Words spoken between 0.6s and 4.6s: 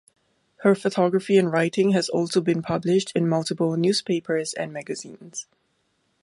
Her photography and writing has also been published in multiple newspapers